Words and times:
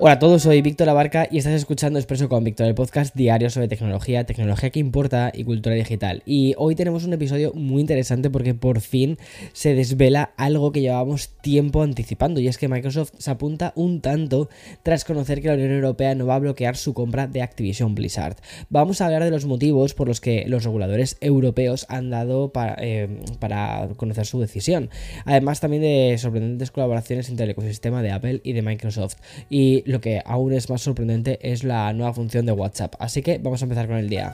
Hola 0.00 0.14
a 0.14 0.18
todos, 0.18 0.42
soy 0.42 0.60
Víctor 0.60 0.88
Abarca 0.88 1.28
y 1.30 1.38
estás 1.38 1.52
escuchando 1.52 2.00
Expreso 2.00 2.28
con 2.28 2.42
Víctor, 2.42 2.66
el 2.66 2.74
podcast 2.74 3.14
diario 3.14 3.48
sobre 3.48 3.68
tecnología, 3.68 4.24
tecnología 4.26 4.70
que 4.70 4.80
importa 4.80 5.30
y 5.32 5.44
cultura 5.44 5.76
digital. 5.76 6.24
Y 6.26 6.54
hoy 6.58 6.74
tenemos 6.74 7.04
un 7.04 7.12
episodio 7.12 7.52
muy 7.54 7.80
interesante 7.80 8.28
porque 8.28 8.54
por 8.54 8.80
fin 8.80 9.18
se 9.52 9.72
desvela 9.72 10.34
algo 10.36 10.72
que 10.72 10.80
llevábamos 10.80 11.28
tiempo 11.42 11.80
anticipando 11.80 12.40
y 12.40 12.48
es 12.48 12.58
que 12.58 12.66
Microsoft 12.66 13.12
se 13.18 13.30
apunta 13.30 13.72
un 13.76 14.00
tanto 14.00 14.48
tras 14.82 15.04
conocer 15.04 15.40
que 15.40 15.46
la 15.46 15.54
Unión 15.54 15.70
Europea 15.70 16.16
no 16.16 16.26
va 16.26 16.34
a 16.34 16.40
bloquear 16.40 16.76
su 16.76 16.92
compra 16.92 17.28
de 17.28 17.42
Activision 17.42 17.94
Blizzard. 17.94 18.36
Vamos 18.70 19.00
a 19.00 19.06
hablar 19.06 19.22
de 19.22 19.30
los 19.30 19.46
motivos 19.46 19.94
por 19.94 20.08
los 20.08 20.20
que 20.20 20.44
los 20.48 20.64
reguladores 20.64 21.18
europeos 21.20 21.86
han 21.88 22.10
dado 22.10 22.52
para, 22.52 22.74
eh, 22.80 23.20
para 23.38 23.88
conocer 23.96 24.26
su 24.26 24.40
decisión. 24.40 24.90
Además 25.24 25.60
también 25.60 25.82
de 25.84 26.16
sorprendentes 26.18 26.72
colaboraciones 26.72 27.28
entre 27.28 27.44
el 27.44 27.50
ecosistema 27.52 28.02
de 28.02 28.10
Apple 28.10 28.40
y 28.42 28.54
de 28.54 28.62
Microsoft. 28.62 29.18
Y 29.48 29.84
lo 29.94 30.00
que 30.00 30.20
aún 30.26 30.52
es 30.52 30.68
más 30.68 30.82
sorprendente 30.82 31.38
es 31.40 31.62
la 31.62 31.92
nueva 31.92 32.12
función 32.12 32.44
de 32.44 32.52
WhatsApp. 32.52 32.94
Así 32.98 33.22
que 33.22 33.38
vamos 33.38 33.62
a 33.62 33.64
empezar 33.64 33.86
con 33.86 33.96
el 33.96 34.08
día. 34.08 34.32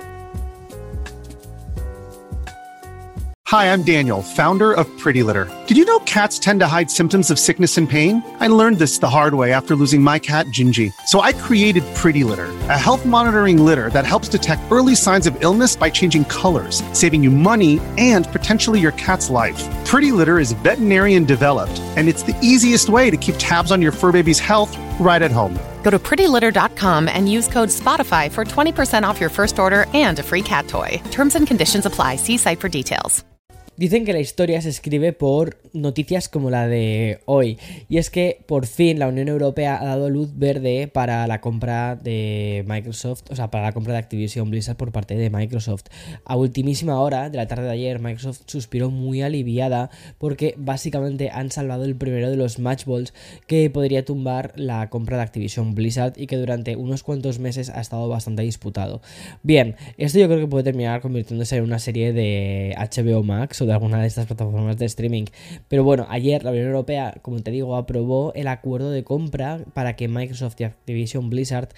Hi, 3.46 3.72
I'm 3.72 3.82
Daniel, 3.82 4.22
founder 4.22 4.72
of 4.72 4.86
Pretty 4.96 5.24
Litter. 5.24 5.50
Did 5.66 5.76
you 5.76 5.84
know 5.84 5.98
cats 6.00 6.38
tend 6.38 6.60
to 6.60 6.68
hide 6.68 6.88
symptoms 6.88 7.32
of 7.32 7.38
sickness 7.38 7.76
and 7.76 7.90
pain? 7.90 8.22
I 8.38 8.46
learned 8.46 8.78
this 8.78 9.00
the 9.00 9.10
hard 9.10 9.34
way 9.34 9.52
after 9.52 9.74
losing 9.74 10.00
my 10.00 10.20
cat, 10.20 10.46
Gingy. 10.46 10.92
So 11.06 11.20
I 11.20 11.32
created 11.32 11.82
Pretty 11.96 12.22
Litter, 12.22 12.48
a 12.68 12.78
health 12.78 13.04
monitoring 13.04 13.64
litter 13.64 13.90
that 13.90 14.06
helps 14.06 14.28
detect 14.28 14.62
early 14.70 14.94
signs 14.94 15.26
of 15.26 15.36
illness 15.42 15.74
by 15.74 15.90
changing 15.90 16.26
colors, 16.26 16.80
saving 16.92 17.24
you 17.24 17.30
money 17.30 17.80
and 17.98 18.24
potentially 18.28 18.78
your 18.78 18.92
cat's 18.92 19.28
life. 19.28 19.60
Pretty 19.84 20.12
Litter 20.12 20.38
is 20.38 20.52
veterinarian 20.52 21.24
developed, 21.24 21.80
and 21.96 22.08
it's 22.08 22.22
the 22.22 22.38
easiest 22.40 22.88
way 22.88 23.10
to 23.10 23.16
keep 23.16 23.34
tabs 23.36 23.72
on 23.72 23.82
your 23.82 23.92
fur 23.92 24.12
baby's 24.12 24.38
health 24.38 24.76
right 25.00 25.22
at 25.22 25.32
home. 25.32 25.58
Go 25.82 25.90
to 25.90 25.98
prettylitter.com 25.98 27.08
and 27.08 27.28
use 27.28 27.48
code 27.48 27.70
SPOTIFY 27.70 28.30
for 28.30 28.44
20% 28.44 29.02
off 29.02 29.20
your 29.20 29.30
first 29.30 29.58
order 29.58 29.86
and 29.94 30.18
a 30.20 30.22
free 30.22 30.42
cat 30.42 30.68
toy. 30.68 31.02
Terms 31.10 31.34
and 31.34 31.46
conditions 31.46 31.86
apply. 31.86 32.16
See 32.16 32.36
site 32.36 32.60
for 32.60 32.68
details. 32.68 33.24
Dicen 33.80 34.04
que 34.04 34.12
la 34.12 34.20
historia 34.20 34.60
se 34.60 34.68
escribe 34.68 35.14
por 35.14 35.56
noticias 35.72 36.28
como 36.28 36.50
la 36.50 36.68
de 36.68 37.20
hoy. 37.24 37.56
Y 37.88 37.96
es 37.96 38.10
que 38.10 38.42
por 38.46 38.66
fin 38.66 38.98
la 38.98 39.08
Unión 39.08 39.28
Europea 39.28 39.80
ha 39.80 39.86
dado 39.86 40.10
luz 40.10 40.36
verde 40.36 40.86
para 40.86 41.26
la 41.26 41.40
compra 41.40 41.96
de 41.96 42.62
Microsoft, 42.68 43.22
o 43.30 43.36
sea, 43.36 43.50
para 43.50 43.64
la 43.64 43.72
compra 43.72 43.94
de 43.94 44.00
Activision 44.00 44.50
Blizzard 44.50 44.76
por 44.76 44.92
parte 44.92 45.16
de 45.16 45.30
Microsoft. 45.30 45.84
A 46.26 46.36
ultimísima 46.36 47.00
hora 47.00 47.30
de 47.30 47.38
la 47.38 47.46
tarde 47.46 47.64
de 47.64 47.70
ayer, 47.70 48.00
Microsoft 48.00 48.42
suspiró 48.44 48.90
muy 48.90 49.22
aliviada 49.22 49.88
porque 50.18 50.54
básicamente 50.58 51.30
han 51.30 51.50
salvado 51.50 51.86
el 51.86 51.96
primero 51.96 52.28
de 52.28 52.36
los 52.36 52.58
match 52.58 52.84
balls 52.84 53.14
que 53.46 53.70
podría 53.70 54.04
tumbar 54.04 54.52
la 54.56 54.90
compra 54.90 55.16
de 55.16 55.22
Activision 55.22 55.74
Blizzard 55.74 56.12
y 56.18 56.26
que 56.26 56.36
durante 56.36 56.76
unos 56.76 57.02
cuantos 57.02 57.38
meses 57.38 57.70
ha 57.70 57.80
estado 57.80 58.10
bastante 58.10 58.42
disputado. 58.42 59.00
Bien, 59.42 59.76
esto 59.96 60.18
yo 60.18 60.26
creo 60.26 60.40
que 60.40 60.48
puede 60.48 60.64
terminar 60.64 61.00
convirtiéndose 61.00 61.56
en 61.56 61.64
una 61.64 61.78
serie 61.78 62.12
de 62.12 62.74
HBO 62.76 63.22
Max 63.22 63.62
o 63.62 63.69
alguna 63.72 64.00
de 64.00 64.06
estas 64.06 64.26
plataformas 64.26 64.76
de 64.76 64.86
streaming. 64.86 65.24
Pero 65.68 65.84
bueno, 65.84 66.06
ayer 66.08 66.44
la 66.44 66.50
Unión 66.50 66.66
Europea, 66.66 67.14
como 67.22 67.40
te 67.40 67.50
digo, 67.50 67.76
aprobó 67.76 68.32
el 68.34 68.48
acuerdo 68.48 68.90
de 68.90 69.04
compra 69.04 69.64
para 69.74 69.96
que 69.96 70.08
Microsoft 70.08 70.60
y 70.60 70.64
Activision 70.64 71.30
Blizzard 71.30 71.68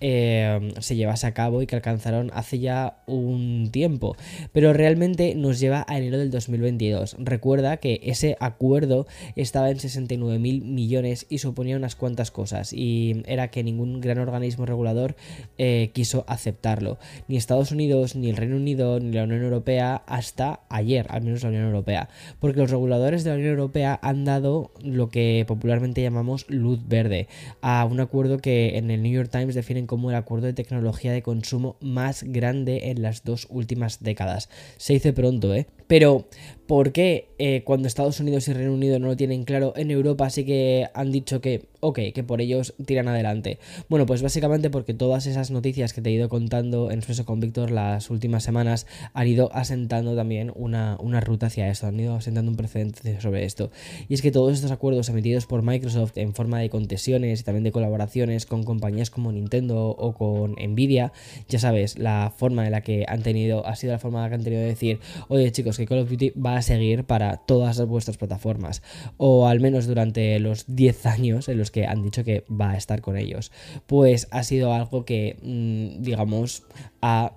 eh, 0.00 0.72
se 0.80 0.96
llevase 0.96 1.26
a 1.26 1.34
cabo 1.34 1.62
y 1.62 1.66
que 1.66 1.76
alcanzaron 1.76 2.30
hace 2.34 2.58
ya 2.58 3.02
un 3.06 3.68
tiempo. 3.70 4.16
Pero 4.52 4.72
realmente 4.72 5.34
nos 5.34 5.60
lleva 5.60 5.84
a 5.88 5.98
enero 5.98 6.18
del 6.18 6.30
2022. 6.30 7.16
Recuerda 7.18 7.76
que 7.78 8.00
ese 8.04 8.36
acuerdo 8.40 9.06
estaba 9.36 9.70
en 9.70 9.80
69 9.80 10.38
mil 10.38 10.62
millones 10.62 11.26
y 11.28 11.38
suponía 11.38 11.76
unas 11.76 11.96
cuantas 11.96 12.30
cosas. 12.30 12.72
Y 12.72 13.22
era 13.26 13.48
que 13.48 13.62
ningún 13.62 14.00
gran 14.00 14.18
organismo 14.18 14.66
regulador 14.66 15.16
eh, 15.58 15.90
quiso 15.92 16.24
aceptarlo. 16.28 16.98
Ni 17.28 17.36
Estados 17.36 17.72
Unidos, 17.72 18.16
ni 18.16 18.30
el 18.30 18.36
Reino 18.36 18.56
Unido, 18.56 19.00
ni 19.00 19.12
la 19.12 19.24
Unión 19.24 19.42
Europea 19.42 20.02
hasta 20.06 20.60
ayer, 20.68 21.06
al 21.10 21.22
menos 21.22 21.33
la 21.42 21.48
Unión 21.48 21.64
Europea. 21.64 22.08
Porque 22.40 22.60
los 22.60 22.70
reguladores 22.70 23.24
de 23.24 23.30
la 23.30 23.36
Unión 23.36 23.50
Europea 23.50 23.98
han 24.02 24.24
dado 24.24 24.70
lo 24.82 25.08
que 25.08 25.44
popularmente 25.46 26.02
llamamos 26.02 26.46
luz 26.48 26.80
verde 26.86 27.28
a 27.60 27.84
un 27.84 28.00
acuerdo 28.00 28.38
que 28.38 28.78
en 28.78 28.90
el 28.90 29.02
New 29.02 29.12
York 29.12 29.30
Times 29.30 29.54
definen 29.54 29.86
como 29.86 30.10
el 30.10 30.16
acuerdo 30.16 30.46
de 30.46 30.52
tecnología 30.52 31.12
de 31.12 31.22
consumo 31.22 31.76
más 31.80 32.22
grande 32.22 32.90
en 32.90 33.02
las 33.02 33.24
dos 33.24 33.46
últimas 33.50 34.02
décadas. 34.02 34.48
Se 34.76 34.92
dice 34.92 35.12
pronto, 35.12 35.54
¿eh? 35.54 35.66
Pero, 35.86 36.26
¿por 36.66 36.92
qué 36.92 37.28
eh, 37.38 37.62
cuando 37.64 37.88
Estados 37.88 38.20
Unidos 38.20 38.46
y 38.48 38.52
Reino 38.52 38.72
Unido 38.72 38.98
no 38.98 39.08
lo 39.08 39.16
tienen 39.16 39.44
claro, 39.44 39.72
en 39.76 39.90
Europa 39.90 40.30
sí 40.30 40.44
que 40.44 40.88
han 40.94 41.10
dicho 41.10 41.40
que, 41.40 41.66
ok, 41.80 41.98
que 42.14 42.24
por 42.24 42.40
ellos 42.40 42.74
tiran 42.86 43.08
adelante? 43.08 43.58
Bueno, 43.88 44.06
pues 44.06 44.22
básicamente 44.22 44.70
porque 44.70 44.94
todas 44.94 45.26
esas 45.26 45.50
noticias 45.50 45.92
que 45.92 46.00
te 46.00 46.10
he 46.10 46.12
ido 46.12 46.28
contando 46.28 46.90
en 46.90 46.98
Expreso 46.98 47.24
con 47.24 47.40
Víctor 47.40 47.70
las 47.70 48.10
últimas 48.10 48.44
semanas 48.44 48.86
han 49.12 49.26
ido 49.26 49.50
asentando 49.52 50.14
también 50.14 50.52
una, 50.54 50.96
una 51.00 51.20
ruta 51.20 51.46
hacia 51.46 51.68
esto, 51.68 51.86
han 51.86 51.98
ido 51.98 52.14
asentando 52.14 52.50
un 52.50 52.56
precedente 52.56 53.20
sobre 53.20 53.44
esto. 53.44 53.70
Y 54.08 54.14
es 54.14 54.22
que 54.22 54.30
todos 54.30 54.54
estos 54.54 54.70
acuerdos 54.70 55.08
emitidos 55.08 55.46
por 55.46 55.62
Microsoft 55.62 56.16
en 56.16 56.34
forma 56.34 56.60
de 56.60 56.70
concesiones 56.70 57.40
y 57.40 57.42
también 57.44 57.64
de 57.64 57.72
colaboraciones 57.72 58.46
con 58.46 58.64
compañías 58.64 59.10
como 59.10 59.32
Nintendo 59.32 59.88
o 59.88 60.14
con 60.14 60.52
Nvidia, 60.52 61.12
ya 61.48 61.58
sabes, 61.58 61.98
la 61.98 62.32
forma 62.36 62.64
en 62.66 62.72
la 62.72 62.82
que 62.82 63.04
han 63.08 63.22
tenido, 63.22 63.66
ha 63.66 63.76
sido 63.76 63.92
la 63.92 63.98
forma 63.98 64.18
en 64.18 64.22
la 64.24 64.28
que 64.30 64.34
han 64.36 64.44
tenido 64.44 64.62
de 64.62 64.68
decir, 64.68 65.00
oye 65.28 65.50
chicos, 65.52 65.76
que 65.76 65.86
Call 65.86 65.98
of 65.98 66.10
Duty 66.10 66.30
va 66.30 66.56
a 66.56 66.62
seguir 66.62 67.04
para 67.04 67.33
todas 67.38 67.84
vuestras 67.86 68.16
plataformas, 68.16 68.82
o 69.16 69.46
al 69.46 69.60
menos 69.60 69.86
durante 69.86 70.38
los 70.38 70.64
10 70.68 71.06
años 71.06 71.48
en 71.48 71.58
los 71.58 71.70
que 71.70 71.86
han 71.86 72.02
dicho 72.02 72.24
que 72.24 72.44
va 72.50 72.70
a 72.70 72.76
estar 72.76 73.00
con 73.00 73.16
ellos. 73.16 73.52
Pues 73.86 74.28
ha 74.30 74.42
sido 74.42 74.72
algo 74.72 75.04
que, 75.04 75.36
mm, 75.42 76.02
digamos, 76.02 76.64
ha 77.02 77.32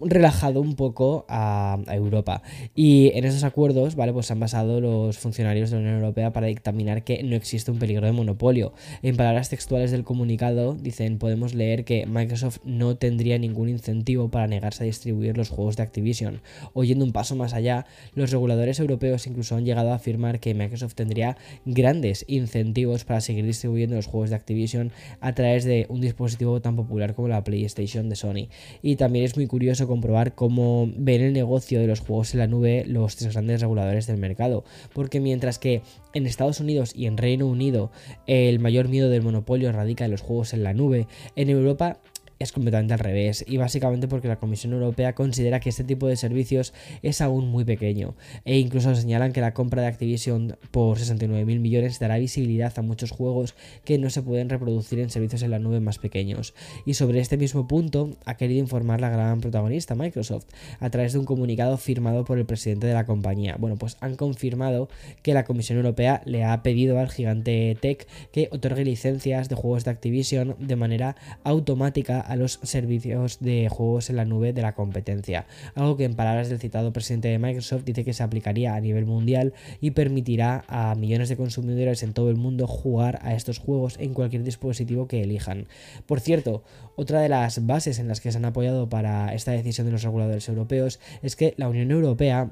relajado 0.00 0.60
un 0.60 0.74
poco 0.74 1.24
a, 1.28 1.78
Europa. 1.88 2.42
Y 2.74 3.12
en 3.14 3.24
esos 3.24 3.44
acuerdos, 3.44 3.94
¿vale? 3.94 4.12
Pues 4.12 4.26
se 4.26 4.32
han 4.32 4.40
basado 4.40 4.80
los 4.80 5.18
funcionarios 5.18 5.70
de 5.70 5.76
la 5.76 5.82
Unión 5.82 5.96
Europea 5.96 6.32
para 6.32 6.46
dictaminar 6.46 7.04
que 7.04 7.22
no 7.22 7.36
existe 7.36 7.70
un 7.70 7.78
peligro 7.78 8.06
de 8.06 8.12
monopolio. 8.12 8.72
En 9.02 9.16
palabras 9.16 9.50
textuales 9.50 9.90
del 9.90 10.04
comunicado, 10.04 10.74
dicen, 10.74 11.18
podemos 11.18 11.54
leer 11.54 11.84
que 11.84 12.06
Microsoft 12.06 12.58
no 12.64 12.96
tendría 12.96 13.38
ningún 13.38 13.68
incentivo 13.68 14.28
para 14.28 14.46
negarse 14.46 14.82
a 14.82 14.86
distribuir 14.86 15.36
los 15.36 15.50
juegos 15.50 15.76
de 15.76 15.82
Activision. 15.82 16.40
Oyendo 16.72 17.04
un 17.04 17.12
paso 17.12 17.36
más 17.36 17.54
allá, 17.54 17.86
los 18.14 18.30
reguladores 18.30 18.80
europeos 18.80 19.26
incluso 19.26 19.56
han 19.56 19.64
llegado 19.64 19.92
a 19.92 19.96
afirmar 19.96 20.40
que 20.40 20.54
Microsoft 20.54 20.94
tendría 20.94 21.36
grandes 21.64 22.24
incentivos 22.28 23.04
para 23.04 23.20
seguir 23.20 23.44
distribuyendo 23.44 23.96
los 23.96 24.06
juegos 24.06 24.30
de 24.30 24.36
Activision 24.36 24.92
a 25.20 25.34
través 25.34 25.64
de 25.64 25.86
un 25.88 26.00
dispositivo 26.00 26.60
tan 26.60 26.76
popular 26.76 27.14
como 27.14 27.28
la 27.28 27.44
PlayStation 27.44 28.08
de 28.08 28.16
Sony. 28.16 28.48
Y 28.82 28.96
también 28.96 29.24
es 29.24 29.36
muy 29.36 29.46
curioso 29.46 29.83
comprobar 29.86 30.34
cómo 30.34 30.88
ven 30.96 31.22
el 31.22 31.32
negocio 31.32 31.80
de 31.80 31.86
los 31.86 32.00
juegos 32.00 32.34
en 32.34 32.40
la 32.40 32.46
nube 32.46 32.84
los 32.86 33.16
tres 33.16 33.32
grandes 33.32 33.60
reguladores 33.60 34.06
del 34.06 34.18
mercado. 34.18 34.64
Porque 34.92 35.20
mientras 35.20 35.58
que 35.58 35.82
en 36.12 36.26
Estados 36.26 36.60
Unidos 36.60 36.92
y 36.94 37.06
en 37.06 37.16
Reino 37.16 37.46
Unido 37.46 37.90
el 38.26 38.58
mayor 38.58 38.88
miedo 38.88 39.10
del 39.10 39.22
monopolio 39.22 39.72
radica 39.72 40.04
en 40.04 40.10
los 40.10 40.22
juegos 40.22 40.54
en 40.54 40.62
la 40.62 40.74
nube, 40.74 41.06
en 41.36 41.50
Europa 41.50 41.98
es 42.38 42.52
completamente 42.52 42.94
al 42.94 43.00
revés 43.00 43.44
y 43.46 43.56
básicamente 43.56 44.08
porque 44.08 44.28
la 44.28 44.36
Comisión 44.36 44.72
Europea 44.72 45.14
considera 45.14 45.60
que 45.60 45.68
este 45.68 45.84
tipo 45.84 46.06
de 46.06 46.16
servicios 46.16 46.74
es 47.02 47.20
aún 47.20 47.48
muy 47.48 47.64
pequeño 47.64 48.14
e 48.44 48.58
incluso 48.58 48.94
señalan 48.94 49.32
que 49.32 49.40
la 49.40 49.54
compra 49.54 49.82
de 49.82 49.88
Activision 49.88 50.56
por 50.70 50.98
69 50.98 51.44
mil 51.44 51.60
millones 51.60 51.98
dará 51.98 52.18
visibilidad 52.18 52.72
a 52.76 52.82
muchos 52.82 53.10
juegos 53.10 53.54
que 53.84 53.98
no 53.98 54.10
se 54.10 54.22
pueden 54.22 54.48
reproducir 54.48 54.98
en 54.98 55.10
servicios 55.10 55.42
en 55.42 55.50
la 55.50 55.58
nube 55.58 55.80
más 55.80 55.98
pequeños. 55.98 56.54
Y 56.84 56.94
sobre 56.94 57.20
este 57.20 57.36
mismo 57.36 57.68
punto 57.68 58.10
ha 58.24 58.36
querido 58.36 58.60
informar 58.60 59.00
la 59.00 59.10
gran 59.10 59.40
protagonista 59.40 59.94
Microsoft 59.94 60.46
a 60.80 60.90
través 60.90 61.12
de 61.12 61.18
un 61.18 61.24
comunicado 61.24 61.76
firmado 61.76 62.24
por 62.24 62.38
el 62.38 62.46
presidente 62.46 62.86
de 62.86 62.94
la 62.94 63.06
compañía. 63.06 63.56
Bueno 63.58 63.76
pues 63.76 63.96
han 64.00 64.16
confirmado 64.16 64.88
que 65.22 65.34
la 65.34 65.44
Comisión 65.44 65.78
Europea 65.78 66.22
le 66.24 66.44
ha 66.44 66.62
pedido 66.62 66.98
al 66.98 67.10
gigante 67.10 67.76
Tech 67.80 68.06
que 68.32 68.48
otorgue 68.50 68.84
licencias 68.84 69.48
de 69.48 69.54
juegos 69.54 69.84
de 69.84 69.90
Activision 69.90 70.56
de 70.58 70.76
manera 70.76 71.16
automática 71.44 72.23
a 72.26 72.36
los 72.36 72.60
servicios 72.62 73.38
de 73.40 73.68
juegos 73.68 74.10
en 74.10 74.16
la 74.16 74.24
nube 74.24 74.52
de 74.52 74.62
la 74.62 74.74
competencia, 74.74 75.46
algo 75.74 75.96
que 75.96 76.04
en 76.04 76.14
palabras 76.14 76.48
del 76.48 76.58
citado 76.58 76.92
presidente 76.92 77.28
de 77.28 77.38
Microsoft 77.38 77.84
dice 77.84 78.04
que 78.04 78.12
se 78.12 78.22
aplicaría 78.22 78.74
a 78.74 78.80
nivel 78.80 79.06
mundial 79.06 79.52
y 79.80 79.92
permitirá 79.92 80.64
a 80.68 80.94
millones 80.94 81.28
de 81.28 81.36
consumidores 81.36 82.02
en 82.02 82.12
todo 82.12 82.30
el 82.30 82.36
mundo 82.36 82.66
jugar 82.66 83.18
a 83.22 83.34
estos 83.34 83.58
juegos 83.58 83.96
en 83.98 84.14
cualquier 84.14 84.42
dispositivo 84.42 85.08
que 85.08 85.22
elijan. 85.22 85.66
Por 86.06 86.20
cierto, 86.20 86.64
otra 86.96 87.20
de 87.20 87.28
las 87.28 87.66
bases 87.66 87.98
en 87.98 88.08
las 88.08 88.20
que 88.20 88.32
se 88.32 88.38
han 88.38 88.44
apoyado 88.44 88.88
para 88.88 89.34
esta 89.34 89.52
decisión 89.52 89.86
de 89.86 89.92
los 89.92 90.02
reguladores 90.02 90.48
europeos 90.48 91.00
es 91.22 91.36
que 91.36 91.54
la 91.56 91.68
Unión 91.68 91.90
Europea 91.90 92.50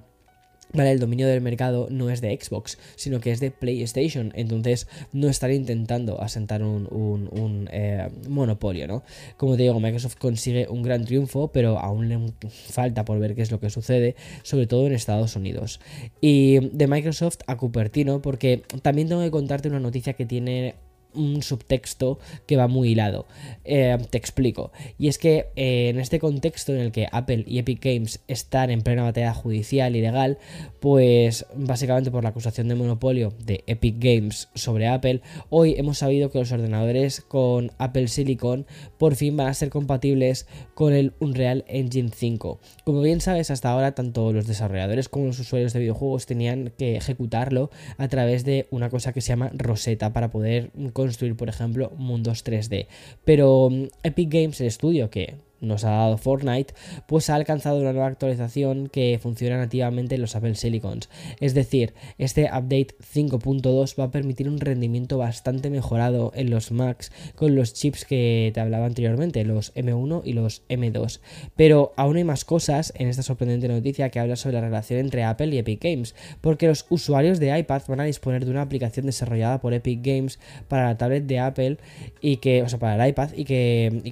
Vale, 0.75 0.91
el 0.91 0.99
dominio 1.01 1.29
del 1.29 1.43
mercado 1.43 1.89
no 1.91 2.09
es 2.09 2.21
de 2.21 2.39
Xbox, 2.41 2.79
sino 2.97 3.21
que 3.21 3.31
es 3.31 3.41
de 3.41 3.51
PlayStation. 3.51 4.33
Entonces 4.35 4.89
no 5.13 5.29
están 5.29 5.53
intentando 5.53 6.21
asentar 6.23 6.63
un, 6.63 7.69
eh, 7.71 8.09
monopolio, 8.29 8.87
¿no? 8.87 9.03
Como 9.37 9.57
te 9.57 9.65
digo, 9.65 9.79
Microsoft 9.81 10.17
consigue 10.17 10.67
un 10.69 10.83
gran 10.83 11.05
triunfo, 11.05 11.49
pero 11.49 11.79
aún 11.79 12.09
le 12.09 12.19
falta 12.49 13.05
por 13.05 13.19
ver 13.19 13.35
qué 13.35 13.43
es 13.43 13.51
lo 13.51 13.61
que 13.61 13.71
sucede, 13.71 14.17
sobre 14.43 14.67
todo 14.67 14.87
en 14.87 14.95
Estados 14.95 15.37
Unidos. 15.37 15.81
Y 16.21 16.69
de 16.71 16.87
Microsoft 16.87 17.39
a 17.47 17.57
Cupertino, 17.57 18.23
porque 18.23 18.63
también 18.81 19.09
tengo 19.09 19.23
que 19.23 19.31
contarte 19.31 19.69
una 19.69 19.81
noticia 19.81 20.15
que 20.15 20.25
tiene 20.25 20.77
un 21.15 21.43
subtexto 21.43 22.19
que 22.47 22.57
va 22.57 22.69
muy 22.69 22.91
hilado. 22.91 23.27
Eh, 23.65 23.97
te 24.11 24.19
explico. 24.19 24.73
Y 24.99 25.09
es 25.09 25.19
que 25.19 25.47
eh, 25.57 25.89
en 25.89 25.99
este 25.99 26.19
contexto 26.19 26.73
en 26.73 26.81
el 26.81 26.93
que 26.93 27.09
Apple 27.11 27.45
y 27.47 27.59
Epic 27.59 27.85
Games 27.85 28.21
están 28.29 28.71
en 28.71 28.83
plena 28.83 29.03
batalla 29.03 29.35
judicial 29.35 29.97
y 29.97 30.01
legal, 30.01 30.39
pues 30.81 31.47
básicamente 31.55 32.11
por 32.11 32.23
la 32.23 32.31
acusación 32.31 32.69
de 32.69 32.75
monopolio 32.75 33.33
de 33.45 33.65
Epic 33.67 33.97
Games 33.99 34.49
sobre 34.55 34.89
Apple, 34.89 35.23
hoy 35.51 35.75
hemos 35.77 35.99
sabido 35.99 36.31
que 36.31 36.39
los 36.39 36.53
ordenadores 36.53 37.21
con 37.21 37.73
Apple 37.79 38.09
Silicon 38.09 38.67
por 38.99 39.17
fin 39.17 39.37
van 39.37 39.49
a 39.49 39.55
ser 39.55 39.71
compatibles 39.71 40.47
con 40.75 40.93
el 40.93 41.13
Unreal 41.21 41.65
Engine 41.69 42.11
5. 42.15 42.61
Como 42.85 43.01
bien 43.01 43.21
sabes, 43.21 43.51
hasta 43.51 43.71
ahora 43.71 43.95
tanto 43.95 44.33
los 44.33 44.47
desarrolladores 44.47 45.09
como 45.09 45.27
los 45.27 45.39
usuarios 45.39 45.73
de 45.73 45.81
videojuegos 45.81 46.27
tenían 46.27 46.73
que 46.77 46.97
ejecutarlo 46.97 47.71
a 47.99 48.09
través 48.09 48.45
de 48.45 48.67
una 48.71 48.91
cosa 48.91 49.13
que 49.13 49.21
se 49.21 49.29
llama 49.29 49.51
Rosetta 49.55 50.13
para 50.13 50.31
poder 50.31 50.71
construir, 51.03 51.37
por 51.37 51.49
ejemplo, 51.49 51.93
mundos 51.97 52.45
3D. 52.45 52.87
Pero 53.25 53.69
mm, 53.71 53.85
Epic 54.03 54.33
Games, 54.33 54.61
el 54.61 54.69
estudio 54.69 55.11
que 55.11 55.37
nos 55.63 55.85
ha 55.85 55.91
dado 55.91 56.19
Fortnite, 56.19 56.75
pues 57.07 57.31
ha 57.31 57.37
alcanzado 57.37 57.81
una 57.81 57.93
nueva 57.93 58.09
actualización 58.09 58.89
que 58.89 59.19
funciona 59.23 59.57
nativamente 59.57 60.17
en 60.17 60.21
los 60.21 60.37
Apple 60.37 60.55
Silicons. 60.57 61.09
Es 61.41 61.55
decir, 61.55 61.95
este 62.19 62.45
update 62.45 62.89
5.2 63.15 63.99
va 63.99 64.05
a 64.05 64.11
permitir 64.11 64.49
un 64.49 64.61
rendimiento 64.61 65.19
bastante 65.19 65.71
mejorado 65.71 66.33
en 66.35 66.51
los 66.51 66.73
Macs 66.73 67.13
con 67.35 67.55
los 67.55 67.73
chips 67.73 68.05
que 68.05 68.51
te 68.53 68.61
hablaba 68.61 68.87
anteriormente, 68.87 69.45
los 69.45 69.75
M1 69.75 70.23
y 70.25 70.33
los 70.33 70.63
M2. 70.69 71.21
Pero 71.57 71.93
aún 71.97 72.17
hay 72.17 72.25
más 72.25 72.45
cosas 72.45 72.93
en 72.97 73.09
esta 73.09 73.23
sorprendente 73.23 73.69
noticia 73.69 74.11
que 74.11 74.19
habla 74.19 74.37
sobre 74.37 74.55
la 74.55 74.63
relación 74.63 75.01
entre 75.01 75.25
Apple 75.25 75.55
y 75.55 75.59
Epic 75.59 75.83
Games, 75.83 76.15
porque 76.41 76.67
los 76.67 76.87
usuarios 76.91 77.39
de 77.39 77.57
iPad 77.57 77.83
van 77.89 78.01
a 78.01 78.05
disponer 78.05 78.45
de 78.45 78.51
una 78.51 78.63
aplicación 78.63 79.07
desarrollada 79.07 79.61
por 79.61 79.75
Epic 79.75 80.01
Games 80.03 80.39
para 80.69 80.87
la 80.87 80.99
tablet 80.99 81.25
de 81.27 81.39
Apple 81.39 81.79
y 82.21 82.39
que, 82.39 82.63
o 82.63 82.69
sea, 82.69 82.79
para 82.79 83.03
el 83.03 83.11
iPad 83.11 83.31
y 83.37 83.45
que, 83.45 84.03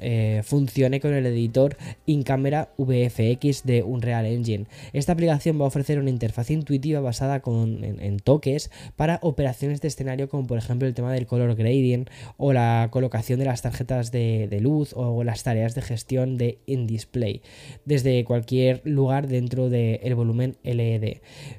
eh, 0.00 0.42
funciona 0.44 0.85
con 1.00 1.14
el 1.14 1.26
editor 1.26 1.76
InCamera 2.06 2.70
VFX 2.78 3.64
de 3.64 3.82
Unreal 3.82 4.24
Engine. 4.24 4.66
Esta 4.92 5.12
aplicación 5.12 5.60
va 5.60 5.64
a 5.64 5.68
ofrecer 5.68 5.98
una 5.98 6.10
interfaz 6.10 6.50
intuitiva 6.50 7.00
basada 7.00 7.42
en, 7.44 8.18
toques 8.20 8.70
para 8.94 9.18
operaciones 9.22 9.80
de 9.80 9.88
escenario 9.88 10.28
como 10.28 10.46
por 10.46 10.58
ejemplo 10.58 10.86
el 10.86 10.94
tema 10.94 11.12
del 11.12 11.26
color 11.26 11.54
gradient 11.56 12.08
o 12.36 12.52
la 12.52 12.88
colocación 12.92 13.38
de 13.40 13.44
las 13.44 13.62
tarjetas 13.62 14.12
de, 14.12 14.58
luz 14.60 14.92
o 14.96 15.24
las 15.24 15.42
tareas 15.42 15.74
de 15.74 15.82
gestión 15.82 16.38
de 16.38 16.58
in-display 16.66 17.42
desde 17.84 18.24
cualquier 18.24 18.80
lugar 18.84 19.26
dentro 19.26 19.68
del 19.68 20.14
volumen 20.14 20.56
LED. 20.62 21.18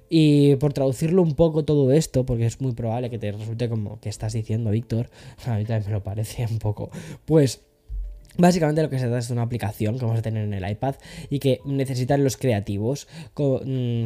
Y 0.09 0.55
por 0.55 0.73
traducirlo 0.73 1.21
un 1.21 1.33
poco 1.33 1.65
todo 1.65 1.91
esto, 1.91 2.25
porque 2.25 2.45
es 2.45 2.61
muy 2.61 2.73
probable 2.73 3.09
que 3.09 3.19
te 3.19 3.31
resulte 3.31 3.69
como 3.69 3.99
que 3.99 4.09
estás 4.09 4.33
diciendo, 4.33 4.71
Víctor, 4.71 5.09
a 5.45 5.57
mí 5.57 5.65
también 5.65 5.83
me 5.87 5.91
lo 5.91 6.03
parece 6.03 6.45
un 6.49 6.59
poco, 6.59 6.89
pues 7.25 7.66
Básicamente 8.37 8.83
lo 8.83 8.89
que 8.89 8.99
se 8.99 9.05
trata 9.05 9.19
es 9.19 9.27
de 9.27 9.33
una 9.33 9.43
aplicación 9.43 9.97
que 9.97 10.05
vamos 10.05 10.19
a 10.19 10.21
tener 10.21 10.43
en 10.43 10.53
el 10.53 10.69
iPad 10.69 10.95
y 11.29 11.39
que 11.39 11.59
necesitan 11.65 12.23
los 12.23 12.37
creativos 12.37 13.07
mm, 13.35 14.05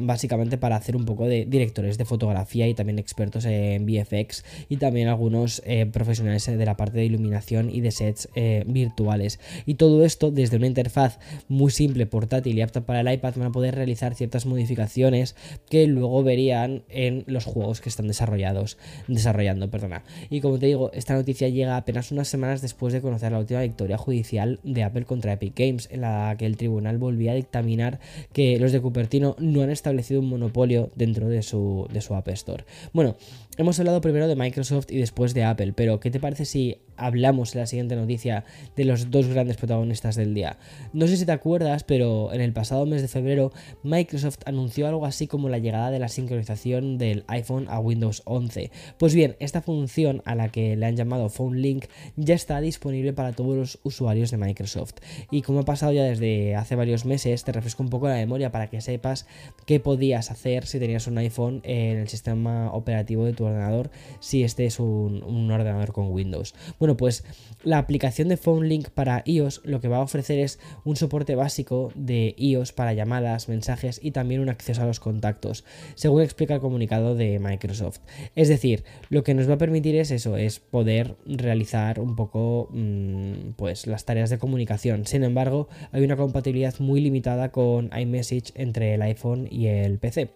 básicamente 0.00 0.56
para 0.58 0.76
hacer 0.76 0.96
un 0.96 1.04
poco 1.04 1.26
de 1.26 1.44
directores 1.46 1.98
de 1.98 2.04
fotografía 2.04 2.68
y 2.68 2.74
también 2.74 2.98
expertos 2.98 3.44
en 3.44 3.86
VFX 3.86 4.44
y 4.68 4.76
también 4.76 5.08
algunos 5.08 5.62
eh, 5.66 5.86
profesionales 5.86 6.46
de 6.46 6.64
la 6.64 6.76
parte 6.76 6.98
de 6.98 7.04
iluminación 7.04 7.70
y 7.70 7.80
de 7.80 7.90
sets 7.90 8.28
eh, 8.34 8.64
virtuales. 8.66 9.40
Y 9.66 9.74
todo 9.74 10.04
esto 10.04 10.30
desde 10.30 10.56
una 10.56 10.66
interfaz 10.66 11.18
muy 11.48 11.70
simple, 11.70 12.06
portátil 12.06 12.56
y 12.56 12.62
apta 12.62 12.86
para 12.86 13.00
el 13.00 13.12
iPad 13.12 13.34
van 13.36 13.48
a 13.48 13.52
poder 13.52 13.74
realizar 13.74 14.14
ciertas 14.14 14.46
modificaciones 14.46 15.34
que 15.68 15.86
luego 15.86 16.22
verían 16.22 16.84
en 16.88 17.24
los 17.26 17.44
juegos 17.44 17.80
que 17.80 17.88
están 17.88 18.06
desarrollados, 18.06 18.78
desarrollando. 19.08 19.70
Perdona. 19.70 20.04
Y 20.30 20.40
como 20.40 20.58
te 20.58 20.66
digo, 20.66 20.90
esta 20.92 21.14
noticia 21.14 21.48
llega 21.48 21.76
apenas 21.76 22.12
unas 22.12 22.28
semanas 22.28 22.62
después 22.62 22.92
de 22.92 23.00
conocer 23.00 23.32
la 23.32 23.38
última 23.38 23.55
victoria 23.60 23.98
judicial 23.98 24.60
de 24.62 24.82
Apple 24.82 25.04
contra 25.04 25.32
Epic 25.32 25.54
Games, 25.56 25.88
en 25.90 26.02
la 26.02 26.34
que 26.38 26.46
el 26.46 26.56
tribunal 26.56 26.98
volvía 26.98 27.32
a 27.32 27.34
dictaminar 27.34 28.00
que 28.32 28.58
los 28.58 28.72
de 28.72 28.80
Cupertino 28.80 29.36
no 29.38 29.62
han 29.62 29.70
establecido 29.70 30.20
un 30.20 30.28
monopolio 30.28 30.90
dentro 30.94 31.28
de 31.28 31.42
su, 31.42 31.88
de 31.92 32.00
su 32.00 32.14
App 32.14 32.28
Store. 32.28 32.64
Bueno, 32.92 33.16
hemos 33.56 33.78
hablado 33.78 34.00
primero 34.00 34.28
de 34.28 34.36
Microsoft 34.36 34.90
y 34.90 34.98
después 34.98 35.34
de 35.34 35.44
Apple, 35.44 35.72
pero 35.74 36.00
¿qué 36.00 36.10
te 36.10 36.20
parece 36.20 36.44
si 36.44 36.78
hablamos 36.96 37.54
en 37.54 37.60
la 37.60 37.66
siguiente 37.66 37.96
noticia 37.96 38.44
de 38.74 38.84
los 38.84 39.10
dos 39.10 39.28
grandes 39.28 39.56
protagonistas 39.56 40.16
del 40.16 40.34
día? 40.34 40.58
No 40.92 41.06
sé 41.06 41.16
si 41.16 41.26
te 41.26 41.32
acuerdas, 41.32 41.84
pero 41.84 42.32
en 42.32 42.40
el 42.40 42.52
pasado 42.52 42.86
mes 42.86 43.02
de 43.02 43.08
febrero 43.08 43.52
Microsoft 43.82 44.38
anunció 44.46 44.86
algo 44.86 45.06
así 45.06 45.26
como 45.26 45.48
la 45.48 45.58
llegada 45.58 45.90
de 45.90 45.98
la 45.98 46.08
sincronización 46.08 46.98
del 46.98 47.24
iPhone 47.28 47.66
a 47.68 47.78
Windows 47.78 48.22
11. 48.24 48.70
Pues 48.98 49.14
bien, 49.14 49.36
esta 49.40 49.62
función 49.62 50.22
a 50.24 50.34
la 50.34 50.48
que 50.48 50.76
le 50.76 50.86
han 50.86 50.96
llamado 50.96 51.28
Phone 51.28 51.60
Link 51.60 51.86
ya 52.16 52.34
está 52.34 52.60
disponible 52.60 53.12
para 53.12 53.32
todos 53.32 53.45
los 53.54 53.78
usuarios 53.84 54.30
de 54.30 54.38
Microsoft. 54.38 54.94
Y 55.30 55.42
como 55.42 55.60
ha 55.60 55.64
pasado 55.64 55.92
ya 55.92 56.04
desde 56.04 56.56
hace 56.56 56.74
varios 56.74 57.04
meses, 57.04 57.44
te 57.44 57.52
refresco 57.52 57.82
un 57.82 57.90
poco 57.90 58.08
la 58.08 58.14
memoria 58.14 58.50
para 58.50 58.68
que 58.68 58.80
sepas 58.80 59.26
qué 59.66 59.80
podías 59.80 60.30
hacer 60.30 60.66
si 60.66 60.78
tenías 60.78 61.06
un 61.06 61.18
iPhone 61.18 61.60
en 61.64 61.98
el 61.98 62.08
sistema 62.08 62.72
operativo 62.72 63.24
de 63.24 63.32
tu 63.32 63.44
ordenador, 63.44 63.90
si 64.20 64.42
este 64.42 64.66
es 64.66 64.80
un, 64.80 65.50
ordenador 65.50 65.92
con 65.92 66.10
Windows. 66.10 66.54
Bueno, 66.78 66.96
pues 66.96 67.24
la 67.62 67.78
aplicación 67.78 68.28
de 68.28 68.36
Phone 68.36 68.68
Link 68.68 68.88
para 68.90 69.22
iOS 69.24 69.60
lo 69.64 69.80
que 69.80 69.88
va 69.88 69.98
a 69.98 70.02
ofrecer 70.02 70.38
es 70.38 70.58
un 70.84 70.96
soporte 70.96 71.34
básico 71.34 71.92
de 71.94 72.34
iOS 72.38 72.72
para 72.72 72.94
llamadas, 72.94 73.48
mensajes 73.48 74.00
y 74.02 74.10
también 74.10 74.40
un 74.40 74.48
acceso 74.48 74.82
a 74.82 74.86
los 74.86 75.00
contactos, 75.00 75.64
según 75.94 76.22
explica 76.22 76.54
el 76.54 76.60
comunicado 76.60 77.14
de 77.14 77.38
Microsoft. 77.38 78.00
Es 78.34 78.48
decir, 78.48 78.84
lo 79.10 79.22
que 79.22 79.34
nos 79.34 79.48
va 79.48 79.54
a 79.54 79.58
permitir 79.58 79.96
es 79.96 80.10
eso, 80.10 80.36
es 80.36 80.60
poder 80.60 81.16
realizar 81.26 82.00
un 82.00 82.16
poco 82.16 82.68
mm, 82.70 83.32
pues 83.56 83.86
las 83.86 84.04
tareas 84.04 84.30
de 84.30 84.38
comunicación. 84.38 85.06
Sin 85.06 85.24
embargo, 85.24 85.68
hay 85.92 86.02
una 86.04 86.16
compatibilidad 86.16 86.74
muy 86.78 87.00
limitada 87.00 87.50
con 87.50 87.90
iMessage 87.96 88.52
entre 88.54 88.94
el 88.94 89.02
iPhone 89.02 89.48
y 89.50 89.66
el 89.66 89.98
PC. 89.98 90.30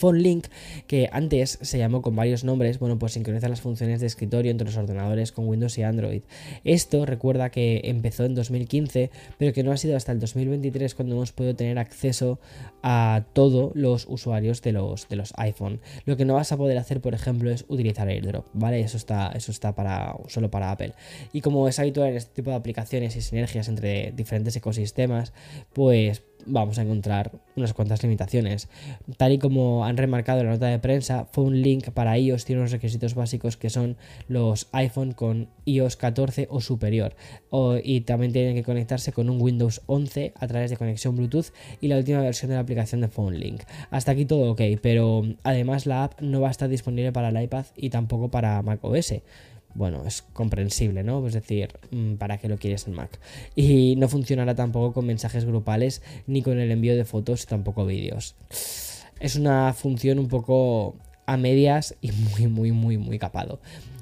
Phone 0.00 0.22
Link, 0.22 0.46
que 0.86 1.08
antes 1.12 1.58
se 1.60 1.78
llamó 1.78 2.00
con 2.00 2.16
varios 2.16 2.42
nombres, 2.42 2.78
bueno, 2.78 2.98
pues 2.98 3.12
sincroniza 3.12 3.48
las 3.48 3.60
funciones 3.60 4.00
de 4.00 4.06
escritorio 4.06 4.50
entre 4.50 4.66
los 4.66 4.76
ordenadores 4.76 5.30
con 5.30 5.46
Windows 5.46 5.76
y 5.76 5.82
Android. 5.82 6.22
Esto 6.64 7.04
recuerda 7.04 7.50
que 7.50 7.82
empezó 7.84 8.24
en 8.24 8.34
2015, 8.34 9.10
pero 9.38 9.52
que 9.52 9.62
no 9.62 9.72
ha 9.72 9.76
sido 9.76 9.96
hasta 9.96 10.12
el 10.12 10.20
2023 10.20 10.94
cuando 10.94 11.16
hemos 11.16 11.32
podido 11.32 11.54
tener 11.54 11.78
acceso 11.78 12.38
a 12.82 13.24
todos 13.34 13.72
los 13.74 14.06
usuarios 14.08 14.62
de 14.62 14.72
los, 14.72 15.06
de 15.08 15.16
los 15.16 15.34
iPhone. 15.36 15.80
Lo 16.06 16.16
que 16.16 16.24
no 16.24 16.34
vas 16.34 16.50
a 16.52 16.56
poder 16.56 16.78
hacer, 16.78 17.00
por 17.00 17.14
ejemplo, 17.14 17.50
es 17.50 17.66
utilizar 17.68 18.08
AirDrop, 18.08 18.46
¿vale? 18.54 18.80
Eso 18.80 18.96
está, 18.96 19.32
eso 19.34 19.52
está 19.52 19.74
para, 19.74 20.16
solo 20.28 20.50
para 20.50 20.70
Apple. 20.70 20.94
Y 21.32 21.42
como 21.42 21.68
es 21.68 21.78
habitual 21.78 22.08
en 22.08 22.16
este 22.16 22.34
tipo 22.34 22.50
de 22.50 22.56
aplicaciones 22.56 23.16
y 23.16 23.20
sinergias 23.20 23.68
entre 23.68 24.12
diferentes 24.12 24.56
ecosistemas, 24.56 25.34
pues 25.74 26.22
vamos 26.46 26.78
a 26.78 26.82
encontrar 26.82 27.32
unas 27.56 27.74
cuantas 27.74 28.02
limitaciones. 28.02 28.68
Tal 29.16 29.32
y 29.32 29.38
como 29.38 29.84
han 29.84 29.96
remarcado 29.96 30.40
en 30.40 30.46
la 30.46 30.52
nota 30.52 30.66
de 30.66 30.78
prensa, 30.78 31.26
Phone 31.26 31.62
Link 31.62 31.90
para 31.90 32.18
iOS 32.18 32.44
tiene 32.44 32.60
unos 32.60 32.72
requisitos 32.72 33.14
básicos 33.14 33.56
que 33.56 33.70
son 33.70 33.96
los 34.28 34.68
iPhone 34.72 35.12
con 35.12 35.48
iOS 35.64 35.96
14 35.96 36.48
o 36.50 36.60
superior. 36.60 37.14
y 37.82 38.02
también 38.02 38.32
tienen 38.32 38.54
que 38.54 38.62
conectarse 38.62 39.12
con 39.12 39.28
un 39.30 39.40
Windows 39.40 39.82
11 39.86 40.32
a 40.36 40.46
través 40.46 40.70
de 40.70 40.76
conexión 40.76 41.16
Bluetooth 41.16 41.52
y 41.80 41.88
la 41.88 41.96
última 41.96 42.20
versión 42.20 42.48
de 42.48 42.54
la 42.54 42.62
aplicación 42.62 43.00
de 43.00 43.08
Phone 43.08 43.38
Link. 43.38 43.62
Hasta 43.90 44.12
aquí 44.12 44.24
todo 44.24 44.52
ok, 44.52 44.60
pero 44.82 45.22
además 45.42 45.86
la 45.86 46.04
app 46.04 46.20
no 46.20 46.40
va 46.40 46.48
a 46.48 46.50
estar 46.50 46.68
disponible 46.68 47.12
para 47.12 47.28
el 47.28 47.42
iPad 47.42 47.66
y 47.76 47.90
tampoco 47.90 48.30
para 48.30 48.62
macOS 48.62 49.14
bueno, 49.74 50.04
es 50.06 50.22
comprensible, 50.22 51.02
¿no? 51.02 51.26
Es 51.26 51.34
decir, 51.34 51.70
mm, 51.90 52.14
¿para 52.14 52.38
qué 52.38 52.48
lo 52.48 52.58
quieres 52.58 52.86
en 52.86 52.94
Mac? 52.94 53.18
Y 53.54 53.96
no 53.96 54.08
funcionará 54.08 54.54
tampoco 54.54 54.92
con 54.92 55.06
mensajes 55.06 55.44
grupales, 55.44 56.02
ni 56.26 56.42
con 56.42 56.58
el 56.58 56.70
envío 56.70 56.96
de 56.96 57.04
fotos, 57.04 57.46
tampoco 57.46 57.86
vídeos. 57.86 58.36
Es 59.20 59.36
una 59.36 59.72
función 59.72 60.18
un 60.18 60.28
poco 60.28 60.96
a 61.26 61.36
medias 61.36 61.94
y 62.00 62.10
muy, 62.12 62.46
muy, 62.48 62.72
muy, 62.72 62.98
muy 62.98 63.18
capado. 63.18 63.60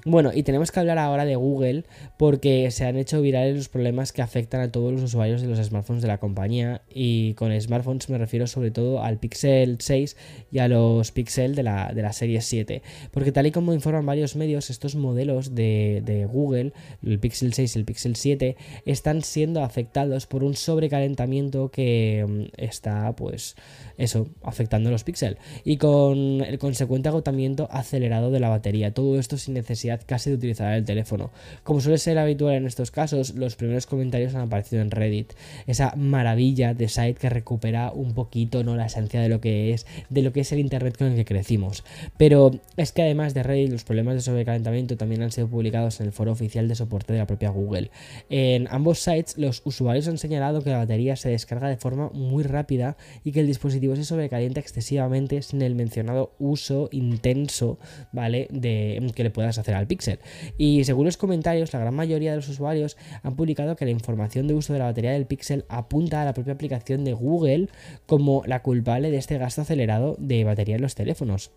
Bueno, 0.09 0.31
y 0.35 0.43
tenemos 0.43 0.73
que 0.73 0.81
hablar 0.81 0.97
ahora 0.97 1.27
de 1.27 1.37
Google 1.37 1.85
porque 2.17 2.71
se 2.71 2.87
han 2.87 2.97
hecho 2.97 3.21
virales 3.21 3.55
los 3.55 3.69
problemas 3.69 4.11
que 4.11 4.23
afectan 4.23 4.63
a 4.63 4.73
todos 4.73 4.91
los 4.91 5.03
usuarios 5.03 5.43
de 5.43 5.49
los 5.49 5.59
smartphones 5.59 6.01
de 6.01 6.09
la 6.09 6.17
compañía 6.17 6.81
y 6.89 7.35
con 7.35 7.53
smartphones 7.61 8.09
me 8.09 8.17
refiero 8.17 8.47
sobre 8.47 8.71
todo 8.71 9.03
al 9.03 9.19
Pixel 9.19 9.77
6 9.79 10.17
y 10.51 10.61
a 10.61 10.69
los 10.69 11.13
Pixel 11.13 11.55
de 11.55 11.63
la, 11.63 11.93
de 11.93 12.01
la 12.01 12.15
serie 12.15 12.41
7 12.41 12.81
porque 13.11 13.33
tal 13.33 13.49
y 13.49 13.51
como 13.51 13.75
informan 13.75 14.07
varios 14.07 14.35
medios 14.35 14.71
estos 14.71 14.95
modelos 14.95 15.55
de, 15.55 16.01
de 16.03 16.25
Google, 16.25 16.73
el 17.05 17.19
Pixel 17.19 17.53
6 17.53 17.77
y 17.77 17.79
el 17.79 17.85
Pixel 17.85 18.17
7 18.17 18.57
están 18.87 19.21
siendo 19.21 19.63
afectados 19.63 20.27
por 20.27 20.43
un 20.43 20.57
sobrecalentamiento 20.57 21.71
que 21.71 22.25
mm, 22.27 22.45
está 22.57 23.15
pues 23.15 23.57
eso 23.99 24.27
afectando 24.43 24.89
a 24.89 24.93
los 24.93 25.05
Pixel 25.05 25.37
y 25.65 25.77
con 25.77 26.41
el 26.41 26.59
consecuente 26.59 27.11
agotamiento 27.11 27.69
acelerado 27.71 28.31
de 28.31 28.41
la 28.41 28.49
batería. 28.49 28.95
Todo 28.95 29.19
esto 29.19 29.37
sin 29.37 29.53
necesidad 29.53 29.98
casi 30.05 30.31
de 30.31 30.37
utilizar 30.37 30.75
el 30.75 30.85
teléfono. 30.85 31.31
Como 31.63 31.81
suele 31.81 31.99
ser 31.99 32.19
habitual 32.19 32.55
en 32.55 32.67
estos 32.67 32.91
casos, 32.91 33.35
los 33.35 33.57
primeros 33.57 33.87
comentarios 33.87 34.35
han 34.35 34.43
aparecido 34.43 34.83
en 34.83 34.91
Reddit. 34.91 35.33
Esa 35.67 35.95
maravilla 35.97 36.75
de 36.75 36.89
site 36.89 37.15
que 37.15 37.29
recupera 37.29 37.93
un 37.93 38.15
poquito 38.15 38.65
¿no? 38.65 38.77
la 38.77 38.87
esencia 38.87 39.21
de 39.21 39.29
lo 39.29 39.41
que 39.41 39.73
es, 39.73 39.87
de 40.09 40.23
lo 40.23 40.33
que 40.33 40.41
es 40.41 40.53
el 40.53 40.59
internet 40.59 40.97
con 40.97 41.09
el 41.09 41.17
que 41.17 41.25
crecimos. 41.25 41.85
Pero 42.17 42.53
es 42.77 42.93
que 42.93 43.03
además 43.03 43.35
de 43.35 43.43
Reddit, 43.43 43.71
los 43.71 43.85
problemas 43.85 44.15
de 44.15 44.21
sobrecalentamiento 44.21 44.97
también 44.97 45.23
han 45.23 45.33
sido 45.33 45.49
publicados 45.49 46.01
en 46.01 46.07
el 46.07 46.13
foro 46.13 46.33
oficial 46.33 46.69
de 46.69 46.75
soporte 46.75 47.13
de 47.13 47.19
la 47.19 47.27
propia 47.27 47.51
Google. 47.51 47.91
En 48.31 48.69
ambos 48.71 49.01
sites, 49.01 49.37
los 49.39 49.63
usuarios 49.65 50.09
han 50.09 50.19
señalado 50.19 50.63
que 50.63 50.71
la 50.71 50.79
batería 50.79 51.17
se 51.17 51.29
descarga 51.29 51.69
de 51.69 51.77
forma 51.77 52.11
muy 52.11 52.43
rápida 52.43 52.97
y 53.25 53.33
que 53.33 53.41
el 53.41 53.47
dispositivo 53.47 53.97
se 53.97 54.05
sobrecalienta 54.05 54.61
excesivamente 54.61 55.43
sin 55.43 55.63
el 55.63 55.75
mencionado 55.75 56.33
uso 56.39 56.89
intenso, 56.93 57.79
¿vale? 58.13 58.49
De 58.51 58.99
que 59.15 59.23
le 59.23 59.31
puedas 59.31 59.59
hacer 59.59 59.75
al 59.79 59.87
Pixel. 59.87 60.19
Y 60.57 60.85
según 60.85 61.07
los 61.07 61.17
comentarios, 61.17 61.73
la 61.73 61.81
gran 61.81 61.95
mayoría 61.95 62.31
de 62.31 62.37
los 62.37 62.49
usuarios 62.49 62.97
han 63.23 63.37
publicado 63.37 63.77
que 63.77 63.85
la 63.85 63.91
información 63.91 64.47
de 64.47 64.55
uso 64.55 64.73
de 64.73 64.79
la 64.81 64.87
batería 64.87 65.13
del 65.13 65.27
Pixel 65.27 65.65
apunta 65.69 66.23
a 66.23 66.25
la 66.25 66.35
propia 66.35 66.53
aplicación 66.53 67.05
de 67.05 67.13
Google 67.13 67.69
como 68.07 68.43
la 68.47 68.63
culpable 68.63 69.11
de 69.11 69.19
este 69.19 69.39
gasto 69.39 69.63
acelerado 69.63 70.17
de 70.19 70.45
batería 70.45 70.77
en 70.77 70.83
los 70.83 70.95
teléfonos. 70.95 71.51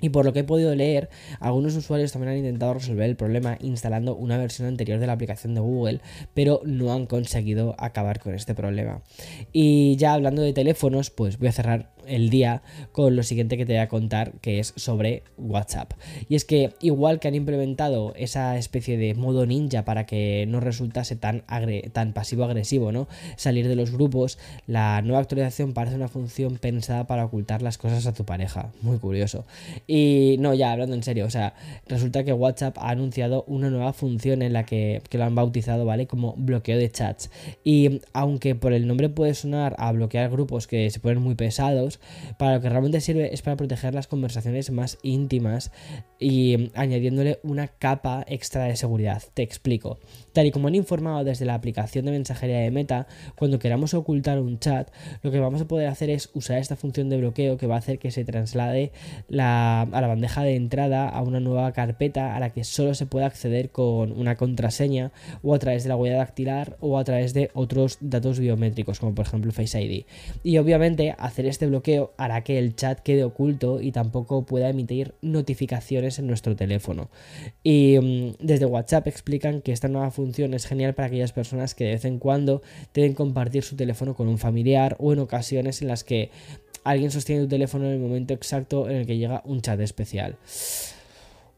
Y 0.00 0.10
por 0.10 0.24
lo 0.24 0.32
que 0.32 0.40
he 0.40 0.44
podido 0.44 0.74
leer, 0.74 1.08
algunos 1.40 1.74
usuarios 1.74 2.12
también 2.12 2.32
han 2.32 2.38
intentado 2.38 2.74
resolver 2.74 3.08
el 3.08 3.16
problema 3.16 3.58
instalando 3.60 4.14
una 4.14 4.38
versión 4.38 4.68
anterior 4.68 5.00
de 5.00 5.06
la 5.06 5.14
aplicación 5.14 5.54
de 5.54 5.60
Google, 5.60 6.00
pero 6.34 6.60
no 6.64 6.92
han 6.92 7.06
conseguido 7.06 7.74
acabar 7.78 8.20
con 8.20 8.34
este 8.34 8.54
problema. 8.54 9.02
Y 9.52 9.96
ya 9.96 10.14
hablando 10.14 10.42
de 10.42 10.52
teléfonos, 10.52 11.10
pues 11.10 11.38
voy 11.38 11.48
a 11.48 11.52
cerrar 11.52 11.94
el 12.08 12.30
día 12.30 12.62
con 12.92 13.16
lo 13.16 13.22
siguiente 13.22 13.56
que 13.56 13.66
te 13.66 13.72
voy 13.72 13.80
a 13.80 13.88
contar, 13.88 14.32
que 14.40 14.58
es 14.58 14.72
sobre 14.76 15.22
WhatsApp. 15.36 15.92
Y 16.28 16.34
es 16.34 16.44
que 16.44 16.72
igual 16.80 17.20
que 17.20 17.28
han 17.28 17.34
implementado 17.34 18.14
esa 18.16 18.56
especie 18.56 18.96
de 18.96 19.14
modo 19.14 19.46
ninja 19.46 19.84
para 19.84 20.06
que 20.06 20.46
no 20.48 20.60
resultase 20.60 21.16
tan, 21.16 21.44
tan 21.92 22.12
pasivo-agresivo, 22.12 22.92
¿no? 22.92 23.08
Salir 23.36 23.68
de 23.68 23.76
los 23.76 23.92
grupos, 23.92 24.38
la 24.66 25.02
nueva 25.02 25.20
actualización 25.20 25.72
parece 25.72 25.96
una 25.96 26.08
función 26.08 26.58
pensada 26.58 27.06
para 27.06 27.24
ocultar 27.24 27.62
las 27.62 27.78
cosas 27.78 28.06
a 28.06 28.12
tu 28.12 28.24
pareja. 28.24 28.72
Muy 28.82 28.98
curioso. 28.98 29.44
Y 29.86 30.36
no, 30.38 30.54
ya 30.54 30.72
hablando 30.72 30.94
en 30.94 31.02
serio, 31.02 31.26
o 31.26 31.30
sea, 31.30 31.54
resulta 31.86 32.24
que 32.24 32.32
WhatsApp 32.32 32.78
ha 32.78 32.90
anunciado 32.90 33.44
una 33.46 33.70
nueva 33.70 33.92
función 33.92 34.42
en 34.42 34.52
la 34.52 34.64
que, 34.64 35.02
que 35.08 35.18
lo 35.18 35.24
han 35.24 35.34
bautizado, 35.34 35.84
¿vale? 35.84 36.06
Como 36.06 36.34
bloqueo 36.36 36.78
de 36.78 36.90
chats. 36.90 37.30
Y 37.64 38.00
aunque 38.12 38.54
por 38.54 38.72
el 38.72 38.86
nombre 38.86 39.08
puede 39.08 39.34
sonar 39.34 39.74
a 39.78 39.92
bloquear 39.92 40.30
grupos 40.30 40.66
que 40.66 40.90
se 40.90 41.00
ponen 41.00 41.22
muy 41.22 41.34
pesados, 41.34 41.97
para 42.38 42.56
lo 42.56 42.60
que 42.60 42.68
realmente 42.68 43.00
sirve 43.00 43.32
es 43.32 43.42
para 43.42 43.56
proteger 43.56 43.94
las 43.94 44.06
conversaciones 44.06 44.70
más 44.70 44.98
íntimas 45.02 45.70
y 46.18 46.70
añadiéndole 46.74 47.38
una 47.42 47.68
capa 47.68 48.24
extra 48.28 48.64
de 48.64 48.76
seguridad. 48.76 49.22
Te 49.34 49.42
explico. 49.42 49.98
Tal 50.32 50.46
y 50.46 50.50
como 50.50 50.68
han 50.68 50.74
informado 50.74 51.24
desde 51.24 51.44
la 51.44 51.54
aplicación 51.54 52.04
de 52.04 52.12
mensajería 52.12 52.58
de 52.58 52.70
Meta, 52.70 53.06
cuando 53.36 53.58
queramos 53.58 53.94
ocultar 53.94 54.40
un 54.40 54.58
chat, 54.58 54.90
lo 55.22 55.30
que 55.30 55.40
vamos 55.40 55.60
a 55.60 55.68
poder 55.68 55.88
hacer 55.88 56.10
es 56.10 56.30
usar 56.34 56.58
esta 56.58 56.76
función 56.76 57.08
de 57.08 57.16
bloqueo 57.16 57.56
que 57.56 57.66
va 57.66 57.76
a 57.76 57.78
hacer 57.78 57.98
que 57.98 58.10
se 58.10 58.24
traslade 58.24 58.92
a 59.38 59.86
la 59.90 60.06
bandeja 60.06 60.42
de 60.42 60.56
entrada 60.56 61.08
a 61.08 61.22
una 61.22 61.40
nueva 61.40 61.72
carpeta 61.72 62.36
a 62.36 62.40
la 62.40 62.50
que 62.50 62.64
solo 62.64 62.94
se 62.94 63.06
puede 63.06 63.26
acceder 63.26 63.70
con 63.70 64.12
una 64.12 64.36
contraseña 64.36 65.12
o 65.42 65.54
a 65.54 65.58
través 65.58 65.82
de 65.82 65.88
la 65.88 65.96
huella 65.96 66.18
dactilar 66.18 66.76
o 66.80 66.98
a 66.98 67.04
través 67.04 67.34
de 67.34 67.50
otros 67.54 67.98
datos 68.00 68.38
biométricos 68.38 69.00
como 69.00 69.14
por 69.14 69.26
ejemplo 69.26 69.52
Face 69.52 69.80
ID. 69.80 70.04
Y 70.42 70.58
obviamente 70.58 71.14
hacer 71.18 71.46
este 71.46 71.66
bloqueo 71.66 71.87
hará 72.16 72.42
que 72.44 72.58
el 72.58 72.76
chat 72.76 73.00
quede 73.00 73.24
oculto 73.24 73.80
y 73.80 73.92
tampoco 73.92 74.44
pueda 74.44 74.68
emitir 74.68 75.14
notificaciones 75.22 76.18
en 76.18 76.26
nuestro 76.26 76.56
teléfono. 76.56 77.08
Y 77.62 77.98
mm, 77.98 78.44
desde 78.44 78.66
WhatsApp 78.66 79.06
explican 79.06 79.60
que 79.62 79.72
esta 79.72 79.88
nueva 79.88 80.10
función 80.10 80.54
es 80.54 80.66
genial 80.66 80.94
para 80.94 81.06
aquellas 81.06 81.32
personas 81.32 81.74
que 81.74 81.84
de 81.84 81.90
vez 81.92 82.04
en 82.04 82.18
cuando 82.18 82.62
deben 82.94 83.14
compartir 83.14 83.62
su 83.62 83.76
teléfono 83.76 84.14
con 84.14 84.28
un 84.28 84.38
familiar 84.38 84.96
o 84.98 85.12
en 85.12 85.18
ocasiones 85.18 85.82
en 85.82 85.88
las 85.88 86.04
que 86.04 86.30
alguien 86.84 87.10
sostiene 87.10 87.42
tu 87.42 87.48
teléfono 87.48 87.86
en 87.86 87.92
el 87.92 88.00
momento 88.00 88.34
exacto 88.34 88.88
en 88.88 88.96
el 88.96 89.06
que 89.06 89.18
llega 89.18 89.42
un 89.44 89.60
chat 89.60 89.80
especial. 89.80 90.36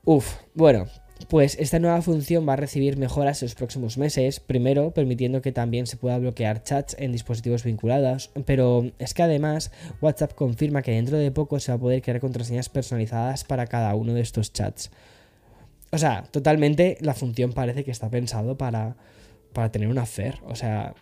Uf, 0.04 0.36
bueno, 0.54 0.86
pues 1.28 1.56
esta 1.58 1.78
nueva 1.78 2.02
función 2.02 2.48
va 2.48 2.54
a 2.54 2.56
recibir 2.56 2.96
mejoras 2.96 3.42
en 3.42 3.46
los 3.46 3.54
próximos 3.54 3.98
meses, 3.98 4.40
primero 4.40 4.92
permitiendo 4.92 5.42
que 5.42 5.52
también 5.52 5.86
se 5.86 5.96
pueda 5.96 6.18
bloquear 6.18 6.62
chats 6.62 6.96
en 6.98 7.12
dispositivos 7.12 7.64
vinculados, 7.64 8.30
pero 8.46 8.90
es 8.98 9.14
que 9.14 9.22
además 9.22 9.70
WhatsApp 10.00 10.34
confirma 10.34 10.82
que 10.82 10.92
dentro 10.92 11.18
de 11.18 11.30
poco 11.30 11.60
se 11.60 11.72
va 11.72 11.76
a 11.76 11.80
poder 11.80 12.02
crear 12.02 12.20
contraseñas 12.20 12.68
personalizadas 12.68 13.44
para 13.44 13.66
cada 13.66 13.94
uno 13.94 14.14
de 14.14 14.20
estos 14.20 14.52
chats. 14.52 14.90
O 15.92 15.98
sea, 15.98 16.24
totalmente 16.30 16.96
la 17.00 17.14
función 17.14 17.52
parece 17.52 17.84
que 17.84 17.90
está 17.90 18.08
pensado 18.10 18.56
para, 18.56 18.96
para 19.52 19.72
tener 19.72 19.88
una 19.88 20.06
FER, 20.06 20.38
o 20.46 20.54
sea, 20.54 20.94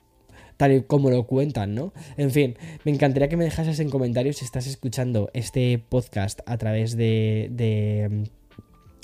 tal 0.57 0.73
y 0.73 0.83
como 0.83 1.11
lo 1.11 1.27
cuentan, 1.27 1.75
¿no? 1.75 1.93
En 2.17 2.31
fin, 2.31 2.57
me 2.85 2.93
encantaría 2.93 3.29
que 3.29 3.37
me 3.37 3.45
dejases 3.45 3.81
en 3.81 3.91
comentarios 3.91 4.39
si 4.39 4.45
estás 4.45 4.67
escuchando 4.67 5.31
este 5.35 5.79
podcast 5.79 6.41
a 6.47 6.57
través 6.57 6.97
de 6.97 8.31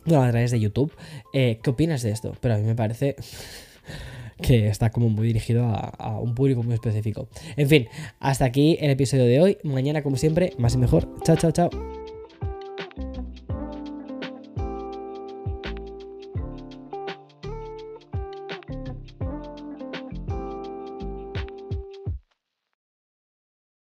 bueno, 0.07 0.23
a 0.23 0.31
través 0.31 0.51
de 0.51 0.61
YouTube. 0.61 0.93
Eh, 1.33 1.59
¿Qué 1.63 1.71
opinas 1.71 2.03
de 2.03 2.11
esto? 2.11 2.35
Pero 2.41 2.55
a 2.55 2.59
mí 2.59 2.65
me 2.65 2.75
parece 2.75 3.17
que 4.43 4.69
está 4.69 4.91
como 4.91 5.09
muy 5.09 5.27
dirigido 5.27 5.67
a, 5.67 5.91
a, 5.99 6.19
un 6.19 6.35
público 6.35 6.63
muy 6.63 6.75
específico. 6.75 7.29
En 7.57 7.69
fin, 7.69 7.89
hasta 8.21 8.45
aquí 8.45 8.77
el 8.81 8.91
episodio 8.91 9.25
de 9.25 9.41
hoy. 9.41 9.59
Mañana, 9.63 10.03
como 10.03 10.17
siempre, 10.17 10.53
más 10.59 10.75
y 10.75 10.79
mejor. 10.79 11.09
Chao, 11.23 11.37
chao, 11.37 11.53
chao. 11.53 11.94